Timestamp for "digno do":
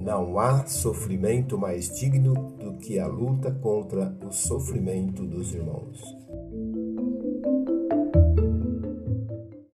1.94-2.72